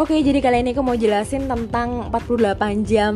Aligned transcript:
Oke, 0.00 0.16
jadi 0.24 0.40
kali 0.40 0.64
ini 0.64 0.72
aku 0.72 0.80
mau 0.80 0.96
jelasin 0.96 1.44
tentang 1.44 2.08
48 2.08 2.88
jam 2.88 3.12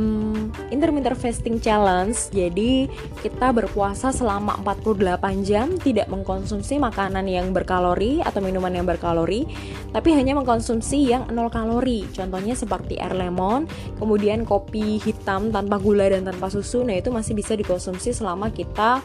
intermittent 0.68 1.16
fasting 1.16 1.56
challenge. 1.56 2.28
Jadi, 2.28 2.92
kita 3.24 3.56
berpuasa 3.56 4.12
selama 4.12 4.60
48 4.60 5.48
jam 5.48 5.72
tidak 5.80 6.12
mengkonsumsi 6.12 6.76
makanan 6.76 7.24
yang 7.24 7.56
berkalori 7.56 8.20
atau 8.20 8.44
minuman 8.44 8.68
yang 8.68 8.84
berkalori, 8.84 9.48
tapi 9.96 10.12
hanya 10.12 10.36
mengkonsumsi 10.36 11.08
yang 11.08 11.24
nol 11.32 11.48
kalori. 11.48 12.04
Contohnya 12.12 12.52
seperti 12.52 13.00
air 13.00 13.16
lemon, 13.16 13.64
kemudian 13.96 14.44
kopi 14.44 15.00
hitam 15.00 15.56
tanpa 15.56 15.80
gula 15.80 16.12
dan 16.12 16.28
tanpa 16.28 16.52
susu. 16.52 16.84
Nah, 16.84 17.00
itu 17.00 17.08
masih 17.08 17.32
bisa 17.32 17.56
dikonsumsi 17.56 18.12
selama 18.12 18.52
kita 18.52 19.00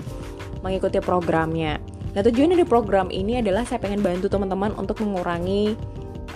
mengikuti 0.68 1.00
programnya. 1.00 1.80
Nah, 2.12 2.28
tujuan 2.28 2.52
dari 2.52 2.68
program 2.68 3.08
ini 3.08 3.40
adalah 3.40 3.64
saya 3.64 3.80
pengen 3.80 4.04
bantu 4.04 4.28
teman-teman 4.28 4.76
untuk 4.76 5.00
mengurangi 5.00 5.80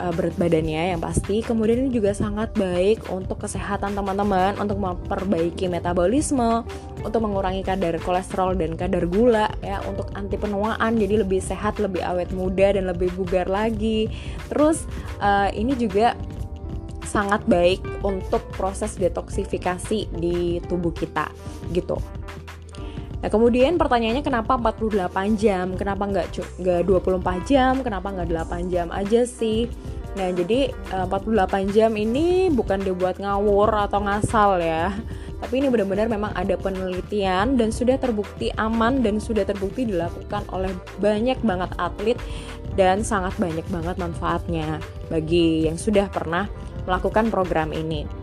uh, 0.04 0.12
berat 0.12 0.36
badannya 0.36 0.92
yang 0.94 1.02
pasti. 1.02 1.40
Kemudian 1.40 1.88
ini 1.88 1.92
juga 1.96 2.12
sangat 2.12 2.52
baik 2.60 3.08
untuk 3.08 3.40
kesehatan 3.48 3.96
teman-teman, 3.96 4.60
untuk 4.60 4.76
memperbaiki 4.76 5.72
metabolisme, 5.72 6.68
untuk 7.00 7.24
mengurangi 7.24 7.64
kadar 7.64 7.96
kolesterol 8.04 8.60
dan 8.60 8.76
kadar 8.76 9.08
gula 9.08 9.48
ya, 9.64 9.80
untuk 9.88 10.12
anti 10.20 10.36
penuaan 10.36 11.00
jadi 11.00 11.24
lebih 11.24 11.40
sehat, 11.40 11.80
lebih 11.80 12.04
awet 12.04 12.36
muda 12.36 12.76
dan 12.76 12.92
lebih 12.92 13.16
bugar 13.16 13.48
lagi. 13.48 14.12
Terus 14.52 14.84
uh, 15.24 15.48
ini 15.56 15.80
juga 15.80 16.20
sangat 17.08 17.46
baik 17.46 17.84
untuk 18.02 18.42
proses 18.58 18.98
detoksifikasi 18.98 20.10
di 20.18 20.58
tubuh 20.66 20.92
kita 20.92 21.30
gitu. 21.72 21.96
Nah 23.24 23.30
kemudian 23.32 23.80
pertanyaannya 23.80 24.20
kenapa 24.20 24.60
48 24.60 25.40
jam, 25.40 25.80
kenapa 25.80 26.04
nggak 26.12 26.28
nggak 26.60 26.82
24 26.84 27.48
jam, 27.48 27.80
kenapa 27.80 28.12
nggak 28.12 28.30
8 28.30 28.68
jam 28.68 28.92
aja 28.92 29.24
sih? 29.24 29.72
Nah 30.20 30.28
jadi 30.36 30.76
48 30.92 31.08
eh, 31.08 31.64
jam 31.72 31.92
ini 31.96 32.52
bukan 32.52 32.84
dibuat 32.84 33.24
ngawur 33.24 33.88
atau 33.88 34.04
ngasal 34.04 34.60
ya 34.60 34.92
tapi 35.44 35.60
ini 35.60 35.68
benar-benar 35.68 36.08
memang 36.08 36.32
ada 36.40 36.56
penelitian 36.56 37.60
dan 37.60 37.68
sudah 37.68 38.00
terbukti 38.00 38.48
aman 38.56 39.04
dan 39.04 39.20
sudah 39.20 39.44
terbukti 39.44 39.84
dilakukan 39.84 40.48
oleh 40.56 40.72
banyak 41.04 41.36
banget 41.44 41.68
atlet 41.76 42.16
dan 42.80 43.04
sangat 43.04 43.36
banyak 43.36 43.68
banget 43.68 44.00
manfaatnya 44.00 44.80
bagi 45.12 45.68
yang 45.68 45.76
sudah 45.76 46.08
pernah 46.08 46.48
melakukan 46.88 47.28
program 47.28 47.76
ini. 47.76 48.23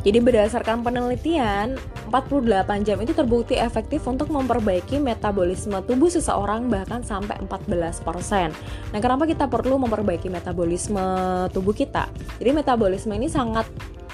Jadi 0.00 0.18
berdasarkan 0.18 0.80
penelitian, 0.80 1.76
48 2.08 2.86
jam 2.88 2.98
itu 3.04 3.12
terbukti 3.12 3.60
efektif 3.60 4.00
untuk 4.08 4.32
memperbaiki 4.32 4.96
metabolisme 4.96 5.76
tubuh 5.84 6.08
seseorang 6.08 6.72
bahkan 6.72 7.04
sampai 7.04 7.36
14%. 7.44 8.50
Nah, 8.96 9.00
kenapa 9.00 9.28
kita 9.28 9.44
perlu 9.44 9.76
memperbaiki 9.76 10.32
metabolisme 10.32 11.04
tubuh 11.52 11.76
kita? 11.76 12.08
Jadi 12.40 12.50
metabolisme 12.56 13.12
ini 13.12 13.28
sangat 13.28 13.68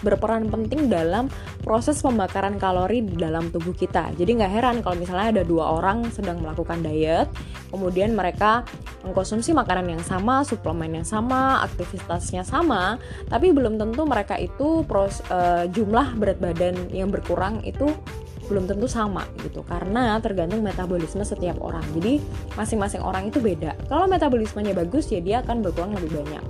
berperan 0.05 0.49
penting 0.53 0.89
dalam 0.91 1.31
proses 1.65 2.01
pembakaran 2.05 2.61
kalori 2.61 3.05
di 3.05 3.17
dalam 3.17 3.49
tubuh 3.49 3.73
kita. 3.73 4.13
Jadi 4.17 4.41
nggak 4.41 4.53
heran 4.53 4.77
kalau 4.85 4.97
misalnya 4.99 5.41
ada 5.41 5.43
dua 5.47 5.79
orang 5.79 6.09
sedang 6.13 6.41
melakukan 6.43 6.85
diet, 6.85 7.29
kemudian 7.73 8.13
mereka 8.13 8.67
mengkonsumsi 9.07 9.55
makanan 9.55 9.97
yang 9.97 10.05
sama, 10.05 10.43
suplemen 10.43 11.01
yang 11.01 11.07
sama, 11.07 11.63
aktivitasnya 11.63 12.43
sama, 12.43 12.99
tapi 13.31 13.55
belum 13.55 13.79
tentu 13.79 14.03
mereka 14.03 14.35
itu 14.35 14.83
pros, 14.83 15.23
uh, 15.31 15.71
jumlah 15.71 16.19
berat 16.19 16.43
badan 16.43 16.75
yang 16.91 17.09
berkurang 17.15 17.63
itu 17.63 17.95
belum 18.47 18.71
tentu 18.71 18.87
sama 18.87 19.27
gitu 19.43 19.67
karena 19.67 20.23
tergantung 20.23 20.63
metabolisme 20.63 21.27
setiap 21.27 21.59
orang. 21.59 21.83
Jadi 21.99 22.23
masing-masing 22.55 23.03
orang 23.03 23.27
itu 23.27 23.43
beda. 23.43 23.75
Kalau 23.91 24.07
metabolismenya 24.07 24.71
bagus 24.71 25.11
ya 25.11 25.19
dia 25.19 25.43
akan 25.43 25.67
berkurang 25.67 25.99
lebih 25.99 26.23
banyak 26.23 26.45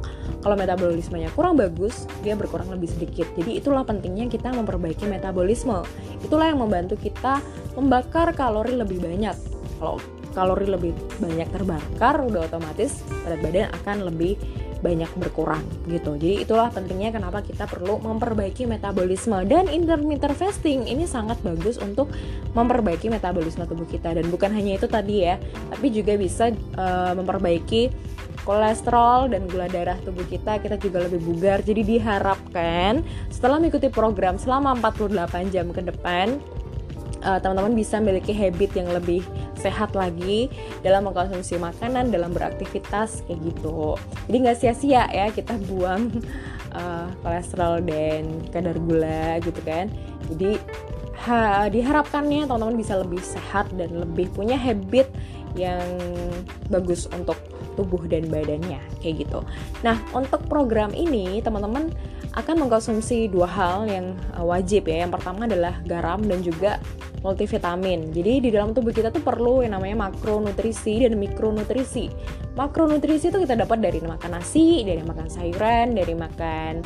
kalau 0.45 0.55
metabolismenya 0.55 1.33
kurang 1.33 1.59
bagus 1.59 2.07
dia 2.21 2.37
berkurang 2.39 2.69
lebih 2.71 2.91
sedikit. 2.91 3.27
Jadi 3.37 3.61
itulah 3.61 3.83
pentingnya 3.83 4.29
kita 4.31 4.53
memperbaiki 4.53 5.09
metabolisme. 5.09 5.83
Itulah 6.23 6.53
yang 6.53 6.61
membantu 6.61 6.97
kita 6.99 7.41
membakar 7.75 8.33
kalori 8.37 8.77
lebih 8.77 9.03
banyak. 9.03 9.37
Kalau 9.77 10.01
kalori 10.37 10.69
lebih 10.69 10.93
banyak 11.17 11.49
terbakar 11.49 12.21
udah 12.21 12.45
otomatis 12.45 13.01
berat 13.25 13.41
badan 13.41 13.67
akan 13.73 13.97
lebih 14.13 14.37
banyak 14.85 15.09
berkurang 15.17 15.65
gitu. 15.89 16.15
Jadi 16.21 16.45
itulah 16.45 16.69
pentingnya 16.69 17.11
kenapa 17.11 17.41
kita 17.41 17.65
perlu 17.65 17.99
memperbaiki 18.05 18.69
metabolisme. 18.69 19.43
Dan 19.49 19.73
intermittent 19.73 20.37
fasting 20.37 20.85
ini 20.87 21.09
sangat 21.09 21.41
bagus 21.41 21.81
untuk 21.81 22.13
memperbaiki 22.53 23.09
metabolisme 23.09 23.65
tubuh 23.65 23.89
kita. 23.89 24.13
Dan 24.13 24.29
bukan 24.29 24.53
hanya 24.53 24.77
itu 24.77 24.87
tadi 24.87 25.27
ya, 25.27 25.41
tapi 25.73 25.91
juga 25.91 26.15
bisa 26.21 26.53
uh, 26.77 27.13
memperbaiki 27.17 28.15
kolesterol 28.47 29.35
dan 29.35 29.51
gula 29.51 29.67
darah 29.67 29.99
tubuh 30.07 30.23
kita 30.31 30.63
kita 30.63 30.79
juga 30.79 31.05
lebih 31.05 31.19
bugar 31.27 31.61
jadi 31.67 31.83
diharapkan 31.83 33.03
setelah 33.29 33.59
mengikuti 33.59 33.91
program 33.91 34.39
selama 34.39 34.79
48 34.79 35.51
jam 35.51 35.75
ke 35.75 35.83
depan 35.83 36.39
uh, 37.27 37.39
teman-teman 37.43 37.75
bisa 37.75 37.99
memiliki 37.99 38.31
habit 38.31 38.71
yang 38.79 38.89
lebih 38.95 39.27
sehat 39.59 39.99
lagi 39.99 40.47
dalam 40.87 41.11
mengkonsumsi 41.11 41.59
makanan, 41.59 42.15
dalam 42.15 42.31
beraktivitas 42.31 43.27
kayak 43.27 43.41
gitu. 43.51 43.99
Jadi 44.31 44.37
nggak 44.47 44.59
sia-sia 44.63 45.11
ya 45.11 45.27
kita 45.35 45.59
buang 45.67 46.23
uh, 46.77 47.11
kolesterol 47.27 47.83
dan 47.83 48.47
kadar 48.55 48.79
gula 48.79 49.43
gitu 49.43 49.59
kan. 49.67 49.91
Jadi 50.31 50.61
ha, 51.25 51.67
diharapkannya 51.73 52.45
teman-teman 52.45 52.77
bisa 52.77 53.01
lebih 53.01 53.23
sehat 53.25 53.73
dan 53.75 53.93
lebih 53.97 54.29
punya 54.37 54.59
habit 54.59 55.09
yang 55.57 55.81
bagus 56.69 57.09
untuk 57.17 57.41
tubuh 57.77 58.01
dan 58.09 58.29
badannya 58.29 58.81
kayak 59.05 59.29
gitu. 59.29 59.41
Nah, 59.85 60.01
untuk 60.17 60.45
program 60.49 60.93
ini 60.97 61.41
teman-teman 61.45 61.93
akan 62.37 62.69
mengkonsumsi 62.69 63.33
dua 63.33 63.49
hal 63.49 63.89
yang 63.89 64.13
uh, 64.37 64.45
wajib 64.45 64.89
ya. 64.89 65.05
Yang 65.05 65.21
pertama 65.21 65.49
adalah 65.49 65.81
garam 65.85 66.21
dan 66.25 66.45
juga 66.45 66.81
multivitamin. 67.25 68.13
Jadi 68.13 68.49
di 68.49 68.51
dalam 68.53 68.77
tubuh 68.77 68.93
kita 68.93 69.09
tuh 69.09 69.25
perlu 69.25 69.65
yang 69.65 69.77
namanya 69.77 70.09
makronutrisi 70.09 71.05
dan 71.09 71.17
mikronutrisi. 71.17 72.13
Makronutrisi 72.57 73.33
itu 73.33 73.39
kita 73.41 73.57
dapat 73.57 73.81
dari 73.81 74.01
makan 74.05 74.37
nasi, 74.37 74.85
dari 74.85 75.01
makan 75.01 75.29
sayuran, 75.29 75.97
dari 75.97 76.13
makan 76.13 76.85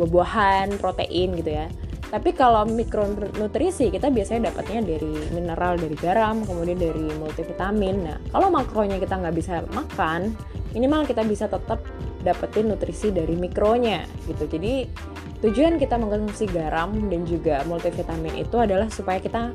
buah-buahan, 0.00 0.80
protein 0.80 1.36
gitu 1.36 1.52
ya. 1.52 1.68
Tapi 2.12 2.36
kalau 2.36 2.68
mikronutrisi 2.68 3.88
kita 3.88 4.12
biasanya 4.12 4.52
dapatnya 4.52 4.84
dari 4.84 5.32
mineral, 5.32 5.80
dari 5.80 5.96
garam, 5.96 6.44
kemudian 6.44 6.76
dari 6.76 7.08
multivitamin. 7.16 7.96
Nah, 8.04 8.20
kalau 8.28 8.52
makronya 8.52 9.00
kita 9.00 9.16
nggak 9.16 9.32
bisa 9.32 9.64
makan, 9.72 10.36
minimal 10.76 11.08
kita 11.08 11.24
bisa 11.24 11.48
tetap 11.48 11.80
dapetin 12.20 12.68
nutrisi 12.68 13.08
dari 13.08 13.32
mikronya 13.32 14.04
gitu. 14.28 14.44
Jadi 14.44 14.86
Tujuan 15.42 15.74
kita 15.74 15.98
mengkonsumsi 15.98 16.46
garam 16.54 16.94
dan 17.10 17.26
juga 17.26 17.66
multivitamin 17.66 18.46
itu 18.46 18.62
adalah 18.62 18.86
supaya 18.86 19.18
kita 19.18 19.50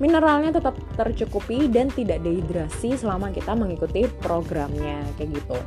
mineralnya 0.00 0.56
tetap 0.56 0.72
tercukupi 0.96 1.68
dan 1.68 1.92
tidak 1.92 2.24
dehidrasi 2.24 2.96
selama 2.96 3.28
kita 3.28 3.52
mengikuti 3.52 4.08
programnya 4.24 5.04
kayak 5.20 5.36
gitu. 5.36 5.58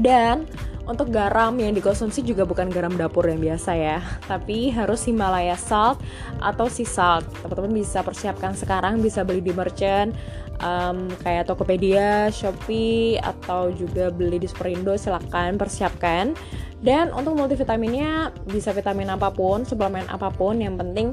Dan 0.00 0.48
untuk 0.88 1.12
garam 1.14 1.54
yang 1.60 1.70
dikonsumsi 1.70 2.24
juga 2.26 2.42
bukan 2.42 2.66
garam 2.66 2.90
dapur 2.98 3.22
yang 3.28 3.38
biasa 3.38 3.78
ya, 3.78 4.02
tapi 4.26 4.72
harus 4.74 5.06
Himalaya 5.06 5.54
salt 5.54 6.02
atau 6.42 6.66
sea 6.66 6.88
salt. 6.88 7.24
Teman-teman 7.44 7.78
bisa 7.78 8.02
persiapkan 8.02 8.58
sekarang, 8.58 8.98
bisa 8.98 9.22
beli 9.22 9.38
di 9.38 9.54
merchant 9.54 10.10
um, 10.64 11.06
kayak 11.22 11.46
Tokopedia, 11.46 12.32
Shopee 12.34 13.22
atau 13.22 13.70
juga 13.70 14.10
beli 14.10 14.42
di 14.42 14.48
Superindo 14.50 14.96
silahkan 14.98 15.54
persiapkan 15.54 16.34
dan 16.80 17.12
untuk 17.12 17.36
multivitaminnya 17.36 18.32
bisa 18.48 18.72
vitamin 18.72 19.12
apa 19.12 19.28
pun, 19.30 19.68
suplemen 19.68 20.08
apa 20.08 20.32
pun, 20.32 20.58
yang 20.58 20.80
penting 20.80 21.12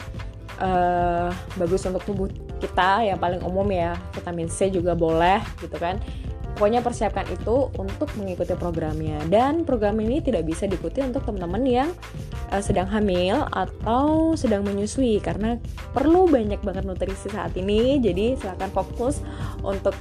uh, 0.58 1.30
bagus 1.60 1.84
untuk 1.86 2.02
tubuh 2.08 2.32
kita. 2.58 3.06
Yang 3.06 3.20
paling 3.20 3.42
umum 3.44 3.68
ya 3.70 3.94
vitamin 4.16 4.50
C 4.50 4.72
juga 4.72 4.96
boleh 4.98 5.44
gitu 5.62 5.76
kan. 5.78 6.00
Pokoknya 6.58 6.82
persiapkan 6.82 7.30
itu 7.30 7.70
untuk 7.78 8.10
mengikuti 8.18 8.58
programnya 8.58 9.22
dan 9.30 9.62
program 9.62 10.02
ini 10.02 10.26
tidak 10.26 10.42
bisa 10.42 10.66
diikuti 10.66 11.06
untuk 11.06 11.22
teman-teman 11.22 11.62
yang 11.70 11.90
uh, 12.50 12.58
sedang 12.58 12.90
hamil 12.90 13.46
atau 13.54 14.34
sedang 14.34 14.66
menyusui 14.66 15.22
karena 15.22 15.62
perlu 15.94 16.26
banyak 16.26 16.58
banget 16.66 16.82
nutrisi 16.82 17.30
saat 17.30 17.54
ini. 17.54 18.02
Jadi 18.02 18.42
silakan 18.42 18.74
fokus 18.74 19.22
untuk 19.62 19.94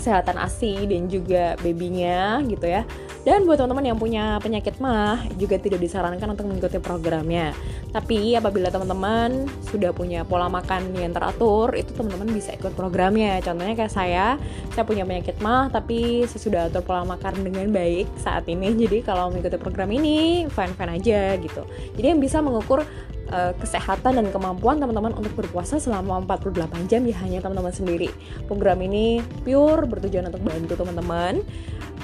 kesehatan 0.00 0.40
ASI 0.40 0.88
dan 0.88 1.12
juga 1.12 1.60
babynya 1.60 2.40
gitu 2.48 2.64
ya 2.64 2.88
dan 3.20 3.44
buat 3.44 3.60
teman-teman 3.60 3.84
yang 3.84 3.98
punya 4.00 4.40
penyakit 4.40 4.80
mah 4.80 5.20
juga 5.36 5.60
tidak 5.60 5.84
disarankan 5.84 6.32
untuk 6.32 6.48
mengikuti 6.48 6.80
programnya. 6.80 7.52
Tapi 7.92 8.32
apabila 8.32 8.72
teman-teman 8.72 9.44
sudah 9.68 9.92
punya 9.92 10.24
pola 10.24 10.48
makan 10.48 10.96
yang 10.96 11.12
teratur, 11.12 11.76
itu 11.76 11.92
teman-teman 11.92 12.32
bisa 12.32 12.56
ikut 12.56 12.72
programnya. 12.72 13.44
Contohnya 13.44 13.76
kayak 13.76 13.92
saya, 13.92 14.40
saya 14.72 14.84
punya 14.88 15.04
penyakit 15.04 15.36
mah 15.44 15.68
tapi 15.68 16.24
saya 16.32 16.40
sudah 16.40 16.60
atur 16.72 16.80
pola 16.80 17.04
makan 17.04 17.44
dengan 17.44 17.68
baik 17.68 18.08
saat 18.16 18.48
ini. 18.48 18.72
Jadi 18.72 19.04
kalau 19.04 19.28
mengikuti 19.28 19.60
program 19.60 19.92
ini 19.92 20.48
fine-fine 20.48 20.92
aja 20.96 21.36
gitu. 21.36 21.68
Jadi 22.00 22.06
yang 22.16 22.20
bisa 22.24 22.40
mengukur 22.40 22.88
uh, 23.30 23.52
kesehatan 23.56 24.20
dan 24.20 24.26
kemampuan 24.28 24.78
teman-teman 24.78 25.14
untuk 25.16 25.32
berpuasa 25.34 25.78
selama 25.80 26.22
48 26.26 26.90
jam 26.90 27.02
ya 27.06 27.16
hanya 27.24 27.38
teman-teman 27.42 27.72
sendiri. 27.72 28.10
Program 28.46 28.78
ini 28.84 29.24
pure 29.42 29.86
bertujuan 29.86 30.28
untuk 30.28 30.42
bantu 30.44 30.74
teman-teman 30.76 31.42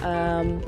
um, 0.02 0.58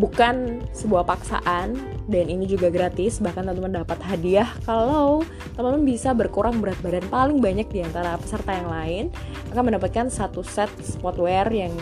bukan 0.00 0.64
sebuah 0.72 1.04
paksaan 1.04 1.76
dan 2.08 2.24
ini 2.28 2.48
juga 2.48 2.72
gratis 2.72 3.20
bahkan 3.20 3.44
teman-teman 3.44 3.84
dapat 3.84 4.00
hadiah 4.00 4.48
kalau 4.64 5.20
teman-teman 5.52 5.84
bisa 5.84 6.16
berkurang 6.16 6.64
berat 6.64 6.80
badan 6.80 7.04
paling 7.12 7.38
banyak 7.44 7.68
di 7.68 7.84
antara 7.84 8.16
peserta 8.16 8.56
yang 8.56 8.68
lain 8.72 9.04
akan 9.52 9.62
mendapatkan 9.68 10.08
satu 10.08 10.40
set 10.40 10.72
sportwear 10.80 11.44
yang 11.52 11.72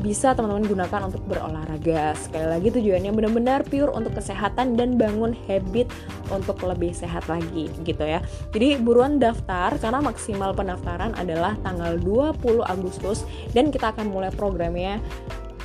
bisa 0.00 0.36
teman-teman 0.36 0.68
gunakan 0.68 1.08
untuk 1.08 1.22
berolahraga. 1.24 2.12
Sekali 2.18 2.46
lagi 2.46 2.68
tujuannya 2.68 3.12
benar-benar 3.16 3.64
pure 3.64 3.92
untuk 3.92 4.16
kesehatan 4.16 4.76
dan 4.76 5.00
bangun 5.00 5.32
habit 5.48 5.88
untuk 6.28 6.60
lebih 6.64 6.92
sehat 6.92 7.24
lagi 7.32 7.72
gitu 7.84 8.04
ya. 8.04 8.20
Jadi 8.52 8.76
buruan 8.80 9.16
daftar 9.16 9.72
karena 9.80 10.04
maksimal 10.04 10.52
pendaftaran 10.52 11.16
adalah 11.16 11.56
tanggal 11.64 11.96
20 11.96 12.64
Agustus 12.66 13.24
dan 13.56 13.72
kita 13.72 13.96
akan 13.96 14.12
mulai 14.12 14.28
programnya 14.32 15.00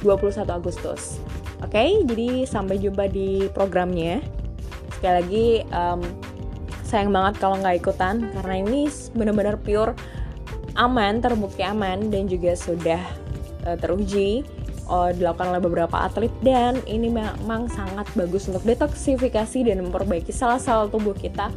21 0.06 0.48
Agustus. 0.48 1.20
Oke, 1.62 1.78
okay? 1.78 1.90
jadi 2.08 2.50
sampai 2.50 2.82
jumpa 2.82 3.06
di 3.12 3.46
programnya. 3.54 4.24
Sekali 4.98 5.14
lagi 5.22 5.48
um, 5.70 6.02
sayang 6.86 7.14
banget 7.14 7.38
kalau 7.38 7.56
nggak 7.62 7.78
ikutan 7.86 8.28
karena 8.34 8.56
ini 8.66 8.90
benar-benar 9.14 9.62
pure 9.62 9.94
aman, 10.76 11.20
terbukti 11.22 11.62
aman 11.62 12.10
dan 12.10 12.26
juga 12.26 12.56
sudah 12.58 13.21
uh, 13.66 13.78
teruji 13.78 14.46
uh, 14.92 15.12
dilakukan 15.16 15.56
oleh 15.56 15.64
beberapa 15.64 15.96
atlet 15.96 16.34
dan 16.42 16.80
ini 16.90 17.08
memang 17.08 17.72
sangat 17.72 18.08
bagus 18.14 18.50
untuk 18.52 18.64
detoksifikasi 18.66 19.60
dan 19.68 19.84
memperbaiki 19.88 20.34
sel-sel 20.34 20.92
tubuh 20.92 21.16
kita 21.16 21.50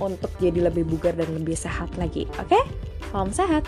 untuk 0.00 0.32
jadi 0.42 0.72
lebih 0.72 0.88
bugar 0.88 1.14
dan 1.14 1.30
lebih 1.36 1.54
sehat 1.54 1.92
lagi. 2.00 2.26
Oke, 2.40 2.56
okay? 2.56 2.62
salam 3.12 3.30
sehat. 3.30 3.62